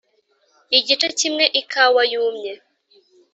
[0.77, 2.53] igice kimwe ikawa yumye